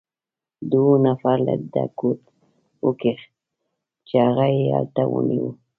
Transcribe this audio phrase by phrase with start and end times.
[0.71, 2.19] دوو نفر له ده کوټ
[2.85, 3.21] وکیښ،
[4.07, 5.47] چې هغه يې هلته ونیو.